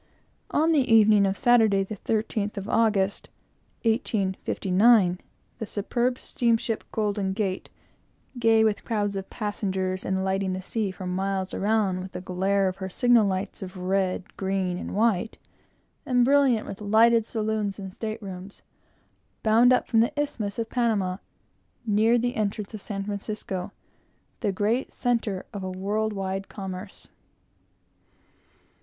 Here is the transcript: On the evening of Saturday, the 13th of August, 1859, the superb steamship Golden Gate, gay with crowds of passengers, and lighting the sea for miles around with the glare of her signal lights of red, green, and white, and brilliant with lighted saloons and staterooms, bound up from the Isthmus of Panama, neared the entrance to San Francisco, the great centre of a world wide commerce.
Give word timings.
On 0.49 0.71
the 0.71 0.91
evening 0.91 1.27
of 1.27 1.37
Saturday, 1.37 1.83
the 1.83 1.95
13th 1.97 2.57
of 2.57 2.67
August, 2.67 3.29
1859, 3.83 5.19
the 5.59 5.65
superb 5.67 6.17
steamship 6.17 6.83
Golden 6.91 7.33
Gate, 7.33 7.69
gay 8.39 8.63
with 8.63 8.83
crowds 8.83 9.15
of 9.15 9.29
passengers, 9.29 10.03
and 10.03 10.23
lighting 10.25 10.53
the 10.53 10.61
sea 10.63 10.89
for 10.89 11.05
miles 11.05 11.53
around 11.53 11.99
with 11.99 12.13
the 12.13 12.19
glare 12.21 12.67
of 12.67 12.77
her 12.77 12.89
signal 12.89 13.27
lights 13.27 13.61
of 13.61 13.77
red, 13.77 14.35
green, 14.37 14.79
and 14.79 14.95
white, 14.95 15.37
and 16.03 16.25
brilliant 16.25 16.65
with 16.67 16.81
lighted 16.81 17.23
saloons 17.23 17.77
and 17.77 17.93
staterooms, 17.93 18.63
bound 19.43 19.71
up 19.71 19.87
from 19.87 19.99
the 19.99 20.19
Isthmus 20.19 20.57
of 20.57 20.67
Panama, 20.67 21.17
neared 21.85 22.23
the 22.23 22.35
entrance 22.35 22.71
to 22.71 22.79
San 22.79 23.03
Francisco, 23.03 23.71
the 24.39 24.51
great 24.51 24.91
centre 24.91 25.45
of 25.53 25.61
a 25.63 25.69
world 25.69 26.11
wide 26.13 26.49
commerce. 26.49 27.07